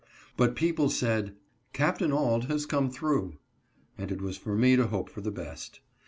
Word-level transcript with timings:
But 0.35 0.55
people 0.55 0.89
said," 0.89 1.35
Capt. 1.73 2.01
Auld 2.01 2.45
has 2.45 2.65
come 2.65 2.89
through," 2.89 3.35
and 3.99 4.11
it 4.11 4.19
was 4.19 4.35
for 4.35 4.55
me 4.55 4.75
to 4.75 4.87
hope 4.87 5.11
for 5.11 5.21
the 5.21 5.29
best. 5.29 5.79